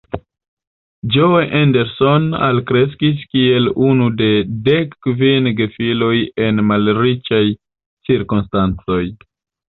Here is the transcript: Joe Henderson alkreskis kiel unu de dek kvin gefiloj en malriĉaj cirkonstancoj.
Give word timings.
Joe 1.15 1.39
Henderson 1.49 2.23
alkreskis 2.45 3.19
kiel 3.35 3.69
unu 3.89 4.07
de 4.21 4.29
dek 4.69 4.95
kvin 5.07 5.49
gefiloj 5.59 6.13
en 6.47 6.63
malriĉaj 6.71 7.43
cirkonstancoj. 8.09 9.03